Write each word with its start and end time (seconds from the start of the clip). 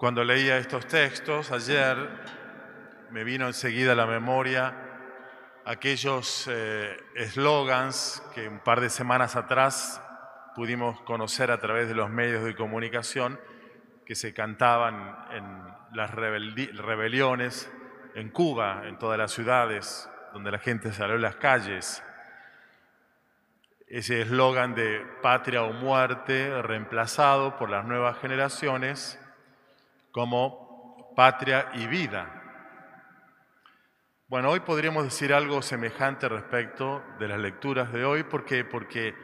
Cuando 0.00 0.24
leía 0.24 0.56
estos 0.56 0.86
textos 0.86 1.52
ayer, 1.52 2.08
me 3.10 3.22
vino 3.22 3.46
enseguida 3.46 3.92
a 3.92 3.94
la 3.94 4.06
memoria 4.06 4.74
aquellos 5.66 6.48
eh, 6.50 6.96
eslogans 7.16 8.22
que 8.34 8.48
un 8.48 8.60
par 8.60 8.80
de 8.80 8.88
semanas 8.88 9.36
atrás 9.36 10.02
pudimos 10.56 11.02
conocer 11.02 11.50
a 11.50 11.60
través 11.60 11.86
de 11.86 11.94
los 11.94 12.08
medios 12.08 12.44
de 12.44 12.56
comunicación 12.56 13.38
que 14.06 14.14
se 14.14 14.32
cantaban 14.32 15.18
en 15.32 15.44
las 15.92 16.10
rebeliones 16.14 17.70
en 18.14 18.30
Cuba, 18.30 18.84
en 18.86 18.98
todas 18.98 19.18
las 19.18 19.32
ciudades, 19.32 20.08
donde 20.32 20.50
la 20.50 20.60
gente 20.60 20.94
salió 20.94 21.16
a 21.16 21.18
las 21.18 21.36
calles. 21.36 22.02
Ese 23.86 24.22
eslogan 24.22 24.74
de 24.74 25.06
patria 25.20 25.62
o 25.62 25.74
muerte 25.74 26.62
reemplazado 26.62 27.58
por 27.58 27.68
las 27.68 27.84
nuevas 27.84 28.18
generaciones 28.18 29.18
como 30.12 31.12
patria 31.14 31.70
y 31.74 31.86
vida. 31.86 32.40
Bueno, 34.28 34.50
hoy 34.50 34.60
podríamos 34.60 35.04
decir 35.04 35.34
algo 35.34 35.60
semejante 35.60 36.28
respecto 36.28 37.02
de 37.18 37.28
las 37.28 37.38
lecturas 37.38 37.92
de 37.92 38.04
hoy. 38.04 38.22
¿Por 38.22 38.44
qué? 38.44 38.64
Porque 38.64 39.14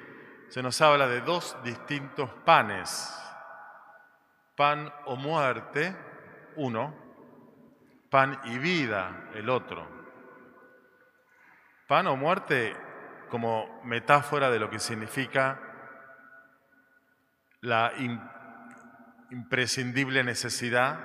se 0.49 0.63
nos 0.63 0.81
habla 0.81 1.07
de 1.07 1.21
dos 1.21 1.57
distintos 1.63 2.31
panes. 2.45 3.15
Pan 4.57 4.93
o 5.05 5.17
muerte, 5.17 5.97
uno. 6.57 6.95
Pan 8.11 8.41
y 8.45 8.59
vida, 8.59 9.31
el 9.35 9.49
otro. 9.49 9.87
Pan 11.87 12.09
o 12.09 12.17
muerte 12.17 12.77
como 13.29 13.81
metáfora 13.85 14.51
de 14.51 14.59
lo 14.59 14.71
que 14.71 14.79
significa 14.79 15.61
la 17.61 17.93
imprescindible 19.31 20.23
necesidad 20.23 20.99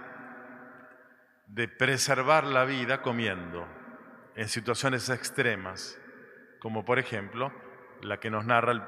de 1.48 1.67
preservar 1.67 2.43
la 2.46 2.65
vida 2.65 3.01
comiendo 3.01 3.68
en 4.35 4.48
situaciones 4.48 5.09
extremas, 5.09 5.99
como 6.59 6.85
por 6.85 6.99
ejemplo 6.99 7.51
la 8.01 8.20
que 8.20 8.29
nos 8.29 8.46
narra 8.46 8.71
el 8.71 8.81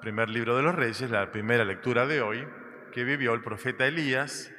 primer 0.00 0.30
libro 0.30 0.56
de 0.56 0.62
los 0.62 0.74
reyes, 0.74 1.10
la 1.10 1.30
primera 1.30 1.64
lectura 1.64 2.06
de 2.06 2.22
hoy, 2.22 2.48
que 2.92 3.04
vivió 3.04 3.34
el 3.34 3.42
profeta 3.42 3.86
Elías, 3.86 4.50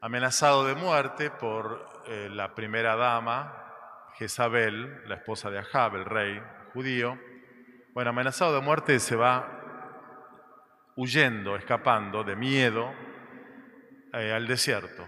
amenazado 0.00 0.66
de 0.66 0.74
muerte 0.74 1.30
por 1.30 2.02
eh, 2.06 2.28
la 2.30 2.54
primera 2.54 2.96
dama, 2.96 3.62
Jezabel, 4.14 5.08
la 5.08 5.16
esposa 5.16 5.50
de 5.50 5.58
Ahab, 5.58 5.96
el 5.96 6.04
rey 6.04 6.42
judío. 6.72 7.18
Bueno, 7.92 8.10
amenazado 8.10 8.54
de 8.54 8.60
muerte 8.60 8.98
se 8.98 9.14
va 9.14 9.62
huyendo, 10.96 11.56
escapando 11.56 12.24
de 12.24 12.34
miedo 12.34 12.92
eh, 14.18 14.32
al 14.32 14.46
desierto. 14.46 15.06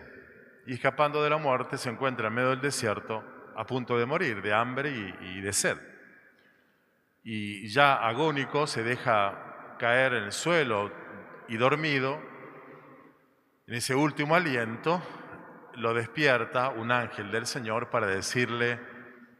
Y 0.66 0.74
escapando 0.74 1.22
de 1.22 1.30
la 1.30 1.38
muerte 1.38 1.78
se 1.78 1.88
encuentra 1.88 2.28
en 2.28 2.34
medio 2.34 2.50
del 2.50 2.60
desierto 2.60 3.24
a 3.56 3.64
punto 3.64 3.98
de 3.98 4.04
morir 4.04 4.42
de 4.42 4.52
hambre 4.52 4.90
y, 4.90 5.40
de 5.40 5.52
sed. 5.54 5.78
Y 7.24 7.66
ya 7.68 7.94
agónico 7.94 8.66
se 8.66 8.82
deja 8.82 9.76
caer 9.78 10.12
en 10.12 10.24
el 10.24 10.32
suelo 10.32 10.92
y 11.48 11.56
dormido. 11.56 12.20
En 13.66 13.74
ese 13.76 13.94
último 13.94 14.36
aliento 14.36 15.02
lo 15.74 15.94
despierta 15.94 16.68
un 16.68 16.92
ángel 16.92 17.30
del 17.30 17.46
Señor 17.46 17.88
para 17.88 18.06
decirle, 18.06 18.78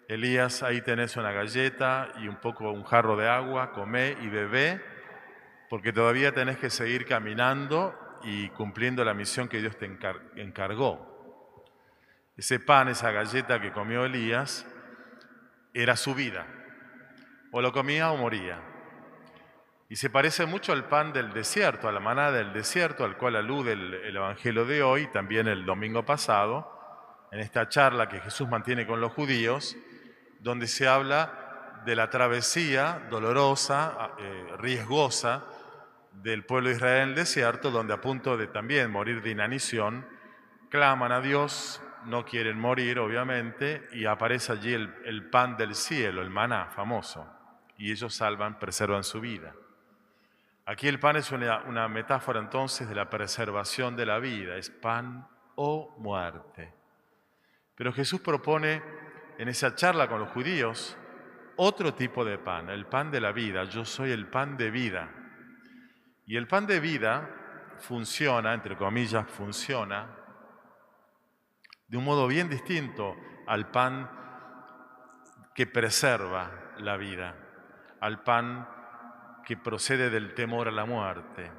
Elías, 0.08 0.62
ahí 0.62 0.80
tenés 0.80 1.19
una 1.19 1.32
galleta 1.32 2.10
y 2.22 2.28
un 2.28 2.36
poco 2.36 2.72
un 2.72 2.84
jarro 2.84 3.16
de 3.16 3.28
agua, 3.28 3.72
come 3.72 4.16
y 4.22 4.28
bebé, 4.28 4.82
porque 5.69 5.92
todavía 5.92 6.32
tenés 6.32 6.56
que 6.56 6.70
seguir 6.70 7.05
caminando 7.05 8.07
y 8.22 8.48
cumpliendo 8.50 9.05
la 9.05 9.14
misión 9.14 9.48
que 9.48 9.61
Dios 9.61 9.77
te 9.77 9.86
encargó. 10.36 11.64
Ese 12.36 12.60
pan, 12.60 12.88
esa 12.88 13.10
galleta 13.10 13.60
que 13.60 13.72
comió 13.72 14.05
Elías, 14.05 14.66
era 15.75 15.97
su 15.97 16.14
vida. 16.14 16.47
O 17.53 17.60
lo 17.60 17.72
comía 17.72 18.10
o 18.10 18.16
moría. 18.16 18.60
Y 19.88 19.97
se 19.97 20.10
parece 20.10 20.47
mucho 20.47 20.72
al 20.72 20.84
pan 20.84 21.12
del 21.12 21.32
desierto, 21.32 21.88
a 21.88 21.92
la 21.92 22.00
manada 22.00 22.32
del 22.32 22.53
desierto, 22.53 23.04
al 23.04 23.16
cual 23.16 23.37
alude 23.37 23.72
el, 23.72 23.94
el, 23.94 24.16
Evangelio 24.16 24.66
de 24.66 24.82
hoy, 24.82 25.06
también 25.06 25.48
el 25.48 25.65
domingo 25.65 26.04
pasado, 26.04 27.26
en 27.32 27.41
esta 27.41 27.69
charla 27.69 28.09
que 28.09 28.21
Jesús 28.21 28.48
mantiene 28.48 28.87
con 28.87 29.00
los 29.00 29.12
judíos, 29.12 29.76
donde 30.41 30.66
se 30.66 30.87
habla 30.87 31.82
de 31.84 31.97
la 31.97 32.10
travesía 32.10 33.06
dolorosa, 33.10 34.10
eh, 34.19 34.47
riesgosa, 34.59 35.44
del 36.22 36.44
pueblo 36.44 36.68
de 36.68 36.76
Israel 36.76 37.02
en 37.02 37.08
el 37.10 37.14
desierto, 37.14 37.70
donde 37.70 37.94
a 37.94 38.00
punto 38.00 38.36
de 38.36 38.46
también 38.46 38.90
morir 38.90 39.22
de 39.22 39.30
inanición, 39.30 40.06
claman 40.68 41.12
a 41.12 41.20
Dios, 41.20 41.82
no 42.04 42.24
quieren 42.24 42.58
morir 42.58 42.98
obviamente, 42.98 43.88
y 43.92 44.04
aparece 44.04 44.52
allí 44.52 44.72
el, 44.74 45.28
pan 45.30 45.56
del 45.56 45.74
cielo, 45.74 46.22
el 46.22 46.30
maná 46.30 46.66
famoso, 46.66 47.28
y 47.76 47.92
ellos 47.92 48.14
salvan, 48.14 48.58
preservan 48.58 49.04
su 49.04 49.20
vida. 49.20 49.54
Aquí 50.66 50.86
el 50.88 50.98
pan 50.98 51.16
es 51.16 51.32
una, 51.32 51.62
una 51.62 51.88
metáfora 51.88 52.40
entonces 52.40 52.88
de 52.88 52.94
la 52.94 53.08
preservación 53.08 53.96
de 53.96 54.06
la 54.06 54.18
vida, 54.18 54.56
es 54.56 54.70
pan 54.70 55.26
o 55.54 55.94
muerte. 55.98 56.74
Pero 57.74 57.92
Jesús 57.92 58.20
propone 58.20 58.82
en 59.38 59.48
esa 59.48 59.74
charla 59.74 60.08
con 60.08 60.20
los 60.20 60.30
judíos 60.30 60.96
otro 61.56 61.94
tipo 61.94 62.24
de 62.24 62.38
pan, 62.38 62.70
el 62.70 62.86
pan 62.86 63.10
de 63.10 63.20
la 63.20 63.32
vida, 63.32 63.64
yo 63.64 63.84
soy 63.84 64.10
el 64.10 64.26
pan 64.26 64.56
de 64.56 64.70
vida. 64.70 65.10
Y 66.28 66.37
el 66.37 66.47
pan 66.47 66.66
de 66.66 66.78
vida 66.78 67.27
funciona, 67.78 68.53
entre 68.53 68.77
comillas, 68.77 69.27
funciona 69.31 70.15
de 71.87 71.97
un 71.97 72.05
modo 72.05 72.27
bien 72.27 72.50
distinto 72.50 73.16
al 73.47 73.71
pan 73.71 74.11
que 75.55 75.66
preserva 75.66 76.75
la 76.81 76.99
vida, 76.99 77.34
al 78.00 78.22
pan 78.25 78.69
que 79.43 79.56
procede 79.56 80.11
del 80.11 80.34
temor 80.34 80.69
a 80.69 80.71
la 80.71 80.84
muerte. 80.84 81.50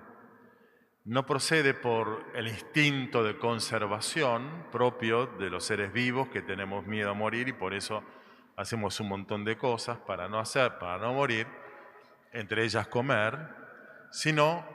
No 1.06 1.26
procede 1.26 1.74
por 1.74 2.28
el 2.36 2.48
instinto 2.48 3.24
de 3.24 3.40
conservación 3.40 4.68
propio 4.72 5.26
de 5.26 5.50
los 5.50 5.64
seres 5.64 5.92
vivos 5.92 6.30
que 6.30 6.44
tenemos 6.44 6.86
miedo 6.86 7.10
a 7.10 7.16
morir 7.16 7.48
y 7.48 7.54
por 7.54 7.74
eso 7.74 8.04
hacemos 8.56 9.00
un 9.00 9.10
montón 9.10 9.44
de 9.44 9.58
cosas 9.58 9.98
para 9.98 10.30
no 10.30 10.38
hacer, 10.38 10.78
para 10.78 11.00
no 11.00 11.12
morir, 11.16 11.48
entre 12.32 12.66
ellas 12.66 12.88
comer, 12.88 13.59
sino 14.12 14.66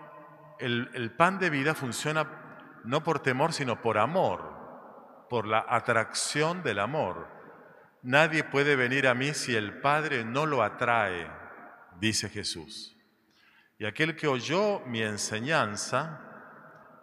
el, 0.59 1.13
pan 1.17 1.39
de 1.39 1.51
vida 1.51 1.75
funciona 1.75 2.81
no 2.85 3.03
por 3.03 3.21
temor, 3.21 3.53
sino 3.53 3.81
por 3.81 3.99
amor, 3.99 5.27
por 5.29 5.47
la 5.47 5.65
atracción 5.69 6.63
del 6.63 6.79
amor. 6.79 7.29
Nadie 8.03 8.45
puede 8.45 8.77
venir 8.77 9.09
a 9.09 9.15
mí 9.15 9.33
si 9.35 9.57
el 9.57 9.81
Padre 9.81 10.25
no 10.25 10.47
lo 10.47 10.63
atrae, 10.63 11.31
dice 11.99 12.29
Jesús. 12.29 12.97
Y 13.79 13.87
aquel 13.87 14.15
que 14.15 14.29
oyó 14.29 14.81
mi 14.81 15.03
enseñanza, 15.03 16.21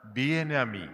viene 0.03 0.57
a 0.57 0.65
mí. 0.65 0.89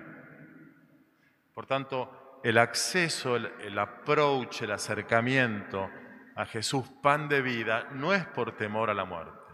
Por 1.53 1.65
tanto, 1.65 2.39
el 2.43 2.57
acceso, 2.57 3.35
el, 3.35 3.51
el 3.61 3.77
approach, 3.77 4.61
el 4.61 4.71
acercamiento 4.71 5.89
a 6.35 6.45
Jesús, 6.45 6.87
pan 7.01 7.27
de 7.27 7.41
vida, 7.41 7.89
no 7.91 8.13
es 8.13 8.25
por 8.25 8.55
temor 8.55 8.89
a 8.89 8.93
la 8.93 9.05
muerte 9.05 9.46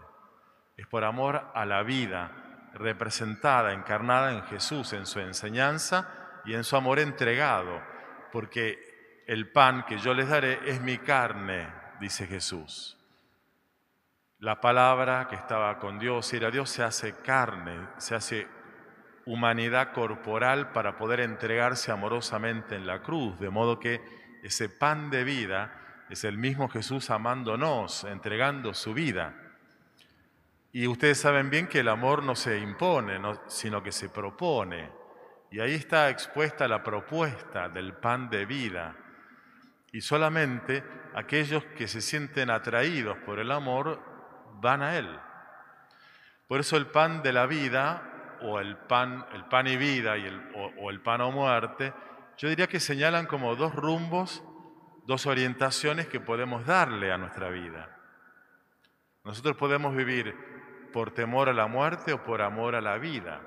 es 0.76 0.86
por 0.86 1.04
amor 1.04 1.50
a 1.54 1.64
la 1.64 1.82
vida 1.82 2.70
representada, 2.74 3.72
encarnada 3.72 4.32
en 4.32 4.42
Jesús, 4.44 4.92
en 4.92 5.06
su 5.06 5.20
enseñanza 5.20 6.08
y 6.44 6.54
en 6.54 6.64
su 6.64 6.76
amor 6.76 6.98
entregado, 6.98 7.80
porque 8.32 9.22
el 9.26 9.50
pan 9.52 9.84
que 9.86 9.98
yo 9.98 10.12
les 10.12 10.28
daré 10.28 10.58
es 10.66 10.80
mi 10.80 10.98
carne, 10.98 11.68
dice 12.00 12.26
Jesús. 12.26 12.98
La 14.38 14.60
palabra 14.60 15.28
que 15.28 15.36
estaba 15.36 15.78
con 15.78 15.98
Dios 15.98 16.32
y 16.32 16.36
era 16.36 16.50
Dios 16.50 16.68
se 16.68 16.82
hace 16.82 17.14
carne, 17.22 17.88
se 17.98 18.14
hace 18.14 18.48
humanidad 19.24 19.92
corporal 19.92 20.72
para 20.72 20.98
poder 20.98 21.20
entregarse 21.20 21.92
amorosamente 21.92 22.76
en 22.76 22.86
la 22.86 23.00
cruz, 23.00 23.38
de 23.38 23.48
modo 23.48 23.78
que 23.80 24.02
ese 24.42 24.68
pan 24.68 25.08
de 25.08 25.24
vida 25.24 25.72
es 26.10 26.24
el 26.24 26.36
mismo 26.36 26.68
Jesús 26.68 27.08
amándonos, 27.08 28.04
entregando 28.04 28.74
su 28.74 28.92
vida. 28.92 29.34
Y 30.74 30.88
ustedes 30.88 31.20
saben 31.20 31.50
bien 31.50 31.68
que 31.68 31.78
el 31.78 31.88
amor 31.88 32.24
no 32.24 32.34
se 32.34 32.58
impone, 32.58 33.20
sino 33.46 33.80
que 33.80 33.92
se 33.92 34.08
propone. 34.08 34.90
Y 35.52 35.60
ahí 35.60 35.72
está 35.74 36.10
expuesta 36.10 36.66
la 36.66 36.82
propuesta 36.82 37.68
del 37.68 37.92
pan 37.92 38.28
de 38.28 38.44
vida. 38.44 38.96
Y 39.92 40.00
solamente 40.00 40.82
aquellos 41.14 41.64
que 41.76 41.86
se 41.86 42.00
sienten 42.00 42.50
atraídos 42.50 43.16
por 43.18 43.38
el 43.38 43.52
amor 43.52 44.02
van 44.60 44.82
a 44.82 44.98
él. 44.98 45.16
Por 46.48 46.58
eso 46.58 46.76
el 46.76 46.88
pan 46.88 47.22
de 47.22 47.32
la 47.32 47.46
vida, 47.46 48.38
o 48.42 48.58
el 48.58 48.76
pan, 48.76 49.24
el 49.32 49.44
pan 49.44 49.68
y 49.68 49.76
vida, 49.76 50.18
y 50.18 50.26
el, 50.26 50.42
o 50.80 50.90
el 50.90 51.00
pan 51.00 51.20
o 51.20 51.30
muerte, 51.30 51.94
yo 52.36 52.48
diría 52.48 52.66
que 52.66 52.80
señalan 52.80 53.26
como 53.26 53.54
dos 53.54 53.76
rumbos, 53.76 54.42
dos 55.06 55.26
orientaciones 55.26 56.08
que 56.08 56.18
podemos 56.18 56.66
darle 56.66 57.12
a 57.12 57.16
nuestra 57.16 57.48
vida. 57.48 57.96
Nosotros 59.22 59.56
podemos 59.56 59.94
vivir 59.94 60.53
por 60.94 61.10
temor 61.10 61.48
a 61.48 61.52
la 61.52 61.66
muerte 61.66 62.12
o 62.12 62.22
por 62.22 62.40
amor 62.40 62.76
a 62.76 62.80
la 62.80 62.98
vida. 62.98 63.40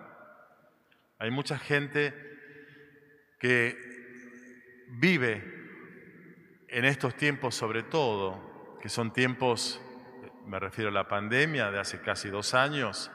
Hay 1.17 1.31
mucha 1.31 1.57
gente 1.57 2.13
que 3.39 4.85
vive 4.89 6.65
en 6.67 6.83
estos 6.83 7.15
tiempos 7.15 7.55
sobre 7.55 7.83
todo, 7.83 8.77
que 8.81 8.89
son 8.89 9.13
tiempos, 9.13 9.81
me 10.45 10.59
refiero 10.59 10.89
a 10.89 10.93
la 10.93 11.07
pandemia 11.07 11.71
de 11.71 11.79
hace 11.79 12.01
casi 12.01 12.27
dos 12.27 12.53
años 12.53 13.09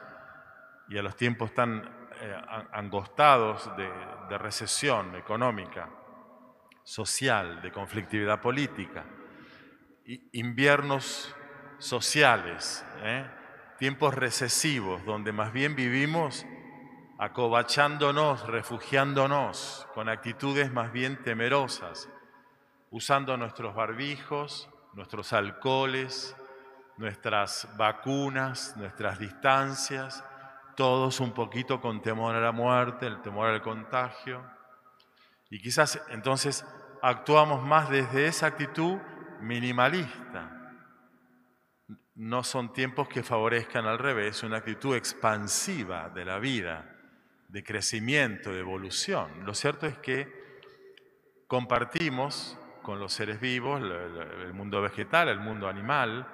y 0.89 0.97
a 0.97 1.03
los 1.03 1.15
tiempos 1.15 1.53
tan 1.53 1.83
eh, 2.19 2.35
angostados 2.71 3.69
de, 3.77 3.87
de 4.29 4.37
recesión 4.39 5.15
económica, 5.15 5.89
social, 6.83 7.61
de 7.61 7.71
conflictividad 7.71 8.41
política, 8.41 9.05
inviernos 10.31 11.35
sociales, 11.77 12.83
¿eh? 13.03 13.42
Tiempos 13.77 14.13
recesivos, 14.13 15.03
donde 15.05 15.31
más 15.31 15.53
bien 15.53 15.75
vivimos 15.75 16.45
acobachándonos, 17.17 18.47
refugiándonos 18.47 19.87
con 19.93 20.09
actitudes 20.09 20.71
más 20.71 20.91
bien 20.91 21.21
temerosas, 21.23 22.09
usando 22.91 23.37
nuestros 23.37 23.75
barbijos, 23.75 24.69
nuestros 24.93 25.33
alcoholes, 25.33 26.35
nuestras 26.97 27.67
vacunas, 27.77 28.75
nuestras 28.77 29.19
distancias, 29.19 30.23
todos 30.75 31.19
un 31.19 31.31
poquito 31.31 31.81
con 31.81 32.01
temor 32.01 32.35
a 32.35 32.41
la 32.41 32.51
muerte, 32.51 33.07
el 33.07 33.21
temor 33.21 33.49
al 33.49 33.61
contagio. 33.61 34.43
Y 35.49 35.59
quizás 35.61 36.01
entonces 36.09 36.65
actuamos 37.01 37.63
más 37.63 37.89
desde 37.89 38.27
esa 38.27 38.47
actitud 38.47 38.97
minimalista, 39.39 40.62
no 42.15 42.43
son 42.43 42.73
tiempos 42.73 43.07
que 43.07 43.23
favorezcan 43.23 43.85
al 43.85 43.97
revés 43.97 44.43
una 44.43 44.57
actitud 44.57 44.95
expansiva 44.95 46.09
de 46.09 46.25
la 46.25 46.39
vida, 46.39 46.95
de 47.47 47.63
crecimiento, 47.63 48.51
de 48.51 48.59
evolución. 48.59 49.45
Lo 49.45 49.53
cierto 49.53 49.87
es 49.87 49.97
que 49.97 50.31
compartimos 51.47 52.57
con 52.81 52.99
los 52.99 53.13
seres 53.13 53.39
vivos, 53.39 53.81
el 53.81 54.53
mundo 54.53 54.81
vegetal, 54.81 55.29
el 55.29 55.39
mundo 55.39 55.67
animal, 55.67 56.27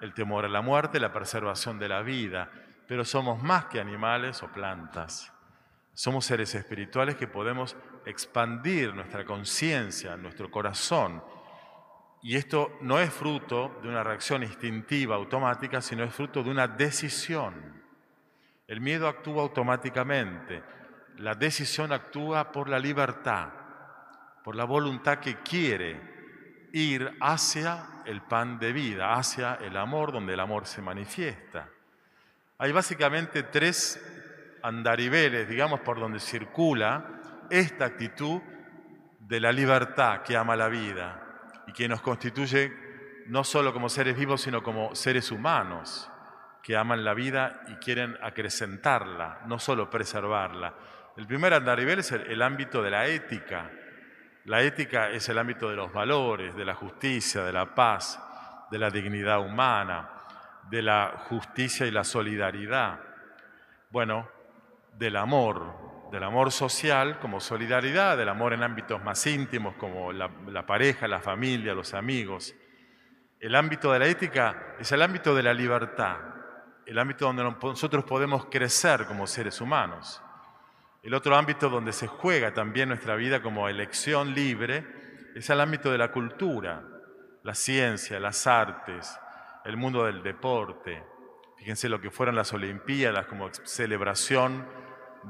el 0.00 0.14
temor 0.14 0.44
a 0.44 0.48
la 0.48 0.62
muerte, 0.62 1.00
la 1.00 1.12
preservación 1.12 1.78
de 1.78 1.88
la 1.88 2.02
vida, 2.02 2.50
pero 2.86 3.04
somos 3.04 3.42
más 3.42 3.66
que 3.66 3.80
animales 3.80 4.42
o 4.42 4.48
plantas. 4.48 5.32
Somos 5.92 6.26
seres 6.26 6.54
espirituales 6.54 7.16
que 7.16 7.26
podemos 7.26 7.76
expandir 8.04 8.94
nuestra 8.94 9.24
conciencia, 9.24 10.16
nuestro 10.16 10.50
corazón, 10.50 11.22
y 12.22 12.36
esto 12.36 12.78
no 12.80 12.98
es 12.98 13.12
fruto 13.12 13.78
de 13.82 13.88
una 13.88 14.02
reacción 14.02 14.42
instintiva, 14.42 15.16
automática, 15.16 15.80
sino 15.80 16.04
es 16.04 16.14
fruto 16.14 16.42
de 16.42 16.50
una 16.50 16.66
decisión. 16.66 17.54
El 18.66 18.80
miedo 18.80 19.06
actúa 19.06 19.42
automáticamente. 19.42 20.62
La 21.18 21.34
decisión 21.34 21.92
actúa 21.92 22.50
por 22.50 22.68
la 22.68 22.78
libertad, 22.78 23.48
por 24.42 24.56
la 24.56 24.64
voluntad 24.64 25.18
que 25.18 25.36
quiere 25.36 26.68
ir 26.72 27.16
hacia 27.20 28.02
el 28.04 28.22
pan 28.22 28.58
de 28.58 28.72
vida, 28.72 29.14
hacia 29.14 29.54
el 29.54 29.76
amor, 29.76 30.12
donde 30.12 30.34
el 30.34 30.40
amor 30.40 30.66
se 30.66 30.82
manifiesta. 30.82 31.68
Hay 32.58 32.72
básicamente 32.72 33.44
tres 33.44 34.02
andariveles, 34.62 35.48
digamos, 35.48 35.80
por 35.80 36.00
donde 36.00 36.18
circula 36.18 37.46
esta 37.50 37.84
actitud 37.84 38.40
de 39.20 39.40
la 39.40 39.52
libertad 39.52 40.22
que 40.22 40.36
ama 40.36 40.56
la 40.56 40.68
vida 40.68 41.25
y 41.66 41.72
que 41.72 41.88
nos 41.88 42.00
constituye 42.00 42.72
no 43.26 43.44
solo 43.44 43.72
como 43.72 43.88
seres 43.88 44.16
vivos, 44.16 44.40
sino 44.40 44.62
como 44.62 44.94
seres 44.94 45.30
humanos 45.30 46.10
que 46.62 46.76
aman 46.76 47.04
la 47.04 47.14
vida 47.14 47.60
y 47.68 47.76
quieren 47.76 48.18
acrecentarla, 48.20 49.42
no 49.46 49.58
solo 49.60 49.88
preservarla. 49.88 50.74
El 51.16 51.26
primer 51.26 51.54
andarivel 51.54 52.00
es 52.00 52.10
el, 52.10 52.42
ámbito 52.42 52.82
de 52.82 52.90
la 52.90 53.06
ética. 53.06 53.70
La 54.46 54.62
ética 54.62 55.10
es 55.10 55.28
el 55.28 55.38
ámbito 55.38 55.70
de 55.70 55.76
los 55.76 55.92
valores, 55.92 56.56
de 56.56 56.64
la 56.64 56.74
justicia, 56.74 57.44
de 57.44 57.52
la 57.52 57.72
paz, 57.72 58.20
de 58.70 58.78
la 58.78 58.90
dignidad 58.90 59.40
humana, 59.40 60.10
de 60.68 60.82
la 60.82 61.24
justicia 61.28 61.86
y 61.86 61.92
la 61.92 62.02
solidaridad. 62.02 62.98
Bueno, 63.90 64.28
del 64.92 65.14
amor, 65.16 65.95
del 66.10 66.22
amor 66.22 66.52
social 66.52 67.18
como 67.18 67.40
solidaridad, 67.40 68.16
del 68.16 68.28
amor 68.28 68.52
en 68.52 68.62
ámbitos 68.62 69.02
más 69.02 69.26
íntimos 69.26 69.74
como 69.76 70.12
la, 70.12 70.28
pareja, 70.66 71.08
la 71.08 71.20
familia, 71.20 71.74
los 71.74 71.94
amigos. 71.94 72.54
El 73.40 73.54
ámbito 73.54 73.92
de 73.92 73.98
la 73.98 74.06
ética 74.06 74.76
es 74.78 74.90
el 74.92 75.02
ámbito 75.02 75.34
de 75.34 75.42
la 75.42 75.52
libertad, 75.52 76.16
el 76.86 76.98
ámbito 76.98 77.26
donde 77.26 77.44
nosotros 77.44 78.04
podemos 78.04 78.46
crecer 78.46 79.06
como 79.06 79.26
seres 79.26 79.60
humanos. 79.60 80.22
El 81.02 81.14
otro 81.14 81.36
ámbito 81.36 81.68
donde 81.68 81.92
se 81.92 82.06
juega 82.06 82.52
también 82.52 82.88
nuestra 82.88 83.14
vida 83.16 83.42
como 83.42 83.68
elección 83.68 84.34
libre 84.34 84.84
es 85.34 85.50
el 85.50 85.60
ámbito 85.60 85.92
de 85.92 85.98
la 85.98 86.10
cultura, 86.10 86.82
la 87.42 87.54
ciencia, 87.54 88.18
las 88.18 88.46
artes, 88.46 89.18
el 89.64 89.76
mundo 89.76 90.04
del 90.04 90.22
deporte. 90.22 91.04
Fíjense 91.58 91.88
lo 91.88 92.00
que 92.00 92.10
fueron 92.10 92.34
las 92.34 92.52
Olimpiadas 92.52 93.26
como 93.26 93.50
celebración 93.52 94.66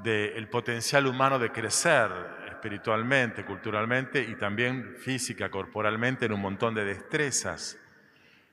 del 0.03 0.49
potencial 0.49 1.07
humano 1.07 1.39
de 1.39 1.51
crecer 1.51 2.11
espiritualmente, 2.49 3.45
culturalmente 3.45 4.21
y 4.23 4.35
también 4.37 4.97
física, 4.97 5.51
corporalmente 5.51 6.27
en 6.27 6.33
un 6.33 6.41
montón 6.41 6.75
de 6.75 6.85
destrezas. 6.85 7.79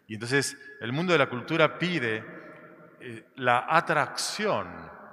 Y 0.08 0.16
entonces 0.16 0.58
el 0.82 0.92
mundo 0.92 1.14
de 1.14 1.20
la 1.20 1.30
cultura 1.30 1.78
pide 1.80 2.24
eh, 3.00 3.26
la 3.36 3.66
atracción 3.70 4.68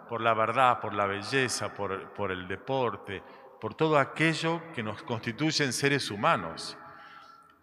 por 0.09 0.21
la 0.21 0.35
verdad, 0.35 0.81
por 0.81 0.93
la 0.93 1.07
belleza, 1.07 1.73
por, 1.73 2.13
por 2.13 2.33
el 2.33 2.49
deporte, 2.49 3.23
por 3.61 3.75
todo 3.75 3.99
aquello 3.99 4.63
que 4.73 4.83
nos 4.83 5.03
constituye 5.03 5.65
en 5.65 5.73
seres 5.73 6.11
humanos. 6.11 6.77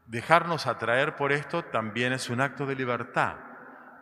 Dejarnos 0.06 0.66
atraer 0.68 1.16
por 1.16 1.32
esto 1.34 1.64
también 1.66 2.14
es 2.14 2.30
un 2.30 2.40
acto 2.40 2.66
de 2.66 2.76
libertad. 2.76 3.36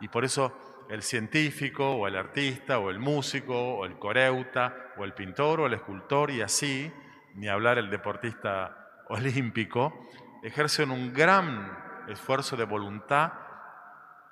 Y 0.00 0.08
por 0.08 0.24
eso 0.24 0.65
el 0.88 1.02
científico 1.02 1.96
o 1.96 2.06
el 2.06 2.16
artista 2.16 2.78
o 2.78 2.90
el 2.90 2.98
músico 2.98 3.76
o 3.76 3.86
el 3.86 3.98
coreuta 3.98 4.92
o 4.96 5.04
el 5.04 5.14
pintor 5.14 5.60
o 5.60 5.66
el 5.66 5.74
escultor 5.74 6.30
y 6.30 6.42
así, 6.42 6.92
ni 7.34 7.48
hablar 7.48 7.78
el 7.78 7.90
deportista 7.90 8.90
olímpico, 9.08 10.08
ejercen 10.42 10.90
un 10.90 11.12
gran 11.12 11.76
esfuerzo 12.08 12.56
de 12.56 12.64
voluntad, 12.64 13.32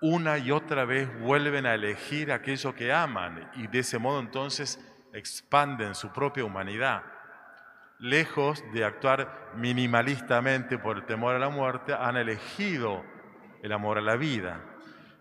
una 0.00 0.38
y 0.38 0.50
otra 0.50 0.84
vez 0.84 1.08
vuelven 1.20 1.66
a 1.66 1.74
elegir 1.74 2.30
aquello 2.30 2.74
que 2.74 2.92
aman 2.92 3.50
y 3.54 3.66
de 3.66 3.80
ese 3.80 3.98
modo 3.98 4.20
entonces 4.20 4.78
expanden 5.12 5.94
su 5.94 6.12
propia 6.12 6.44
humanidad. 6.44 7.02
Lejos 7.98 8.62
de 8.72 8.84
actuar 8.84 9.52
minimalistamente 9.56 10.78
por 10.78 10.96
el 10.98 11.06
temor 11.06 11.34
a 11.34 11.38
la 11.38 11.48
muerte, 11.48 11.94
han 11.94 12.16
elegido 12.16 13.04
el 13.62 13.72
amor 13.72 13.98
a 13.98 14.02
la 14.02 14.16
vida. 14.16 14.60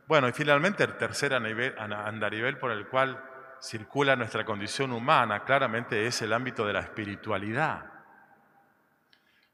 Bueno, 0.08 0.28
y 0.28 0.34
finalmente 0.34 0.84
el 0.84 0.98
tercer 0.98 1.34
andarivel 1.34 2.58
por 2.58 2.72
el 2.72 2.88
cual 2.88 3.24
circula 3.62 4.16
nuestra 4.16 4.44
condición 4.44 4.92
humana 4.92 5.46
claramente 5.46 6.06
es 6.06 6.22
el 6.22 6.34
ámbito 6.34 6.66
de 6.66 6.74
la 6.74 6.82
espiritualidad. 6.82 7.86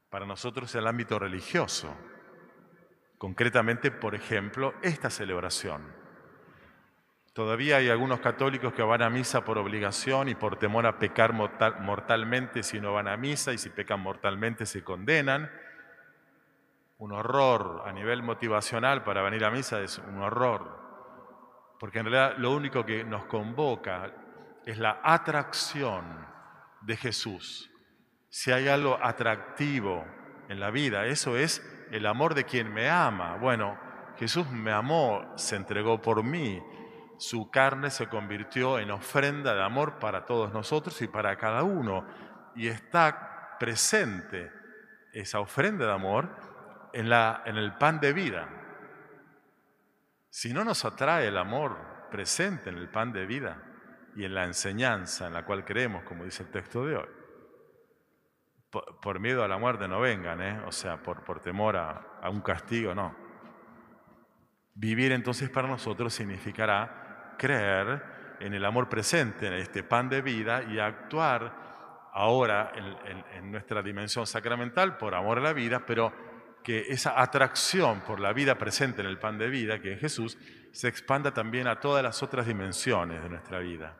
Para 0.08 0.26
nosotros 0.26 0.74
el 0.74 0.86
ámbito 0.88 1.18
religioso. 1.18 1.96
Concretamente, 3.16 3.92
por 3.92 4.14
ejemplo, 4.14 4.74
esta 4.82 5.10
celebración. 5.10 6.00
Todavía 7.32 7.76
hay 7.76 7.88
algunos 7.88 8.18
católicos 8.18 8.72
que 8.72 8.82
van 8.82 9.02
a 9.02 9.10
misa 9.10 9.44
por 9.44 9.56
obligación 9.56 10.28
y 10.28 10.34
por 10.34 10.58
temor 10.58 10.84
a 10.86 10.98
pecar 10.98 11.32
mortalmente 11.32 12.64
si 12.64 12.80
no 12.80 12.92
van 12.92 13.06
a 13.06 13.16
misa 13.16 13.52
y 13.52 13.58
si 13.58 13.70
pecan 13.70 14.00
mortalmente 14.00 14.66
se 14.66 14.82
condenan 14.82 15.48
un 17.00 17.12
horror 17.12 17.82
a 17.86 17.92
nivel 17.92 18.22
motivacional 18.22 19.02
para 19.02 19.22
venir 19.22 19.42
a 19.46 19.50
misa 19.50 19.80
es 19.80 19.98
un 19.98 20.20
horror, 20.20 20.78
porque 21.78 22.00
en 22.00 22.04
realidad 22.06 22.36
lo 22.36 22.52
único 22.52 22.84
que 22.84 23.04
nos 23.04 23.24
convoca 23.24 24.12
es 24.66 24.78
la 24.78 25.00
atracción 25.02 26.04
de 26.82 26.96
Jesús. 26.98 27.70
Si 28.28 28.52
hay 28.52 28.68
algo 28.68 28.98
atractivo 29.02 30.04
en 30.50 30.60
la 30.60 30.70
vida, 30.70 31.06
eso 31.06 31.38
es 31.38 31.66
el 31.90 32.04
amor 32.04 32.34
de 32.34 32.44
quien 32.44 32.70
me 32.72 32.90
ama. 32.90 33.36
Bueno, 33.36 33.78
Jesús 34.18 34.50
me 34.50 34.70
amó, 34.70 35.32
se 35.36 35.56
entregó 35.56 36.02
por 36.02 36.22
mí, 36.22 36.62
su 37.16 37.50
carne 37.50 37.88
se 37.88 38.08
convirtió 38.08 38.78
en 38.78 38.90
ofrenda 38.90 39.54
de 39.54 39.62
amor 39.62 39.98
para 39.98 40.26
todos 40.26 40.52
nosotros 40.52 41.00
y 41.00 41.08
para 41.08 41.36
cada 41.38 41.62
uno, 41.62 42.06
y 42.54 42.68
está 42.68 43.56
presente 43.58 44.52
esa 45.14 45.40
ofrenda 45.40 45.86
de 45.86 45.92
amor 45.92 46.49
en, 46.92 47.08
la, 47.08 47.42
en 47.46 47.56
el 47.56 47.74
pan 47.74 48.00
de 48.00 48.12
vida. 48.12 48.48
Si 50.28 50.52
no 50.52 50.64
nos 50.64 50.84
atrae 50.84 51.28
el 51.28 51.38
amor 51.38 52.08
presente 52.10 52.70
en 52.70 52.76
el 52.76 52.88
pan 52.88 53.12
de 53.12 53.26
vida 53.26 53.62
y 54.16 54.24
en 54.24 54.34
la 54.34 54.44
enseñanza 54.44 55.26
en 55.26 55.34
la 55.34 55.44
cual 55.44 55.64
creemos, 55.64 56.04
como 56.04 56.24
dice 56.24 56.42
el 56.42 56.50
texto 56.50 56.84
de 56.84 56.96
hoy, 56.96 57.08
por, 58.70 59.18
miedo 59.18 59.42
a 59.42 59.48
la 59.48 59.58
muerte 59.58 59.88
no 59.88 60.00
vengan, 60.00 60.40
¿eh? 60.40 60.60
o 60.64 60.70
sea, 60.70 61.02
por, 61.02 61.24
por 61.24 61.40
temor 61.40 61.76
a, 61.76 62.18
a 62.22 62.30
un 62.30 62.40
castigo, 62.40 62.94
no. 62.94 63.16
Vivir 64.74 65.12
entonces 65.12 65.50
para 65.50 65.66
nosotros 65.66 66.14
significará 66.14 67.34
creer 67.36 68.02
en 68.40 68.54
el 68.54 68.64
amor 68.64 68.88
presente, 68.88 69.46
en 69.46 69.54
este 69.54 69.82
pan 69.82 70.08
de 70.08 70.22
vida 70.22 70.62
y 70.62 70.78
actuar 70.78 72.10
ahora 72.12 72.72
en, 72.74 73.50
nuestra 73.50 73.82
dimensión 73.82 74.26
sacramental 74.26 74.96
por 74.96 75.14
amor 75.14 75.38
a 75.38 75.42
la 75.42 75.52
vida, 75.52 75.84
pero 75.86 76.12
que 76.62 76.86
esa 76.88 77.20
atracción 77.20 78.00
por 78.00 78.20
la 78.20 78.32
vida 78.32 78.56
presente 78.56 79.00
en 79.00 79.06
el 79.06 79.18
pan 79.18 79.38
de 79.38 79.48
vida, 79.48 79.80
que 79.80 79.92
es 79.92 80.00
Jesús, 80.00 80.38
se 80.72 80.88
expanda 80.88 81.32
también 81.32 81.66
a 81.66 81.80
todas 81.80 82.02
las 82.02 82.22
otras 82.22 82.46
dimensiones 82.46 83.22
de 83.22 83.28
nuestra 83.28 83.58
vida. 83.58 83.96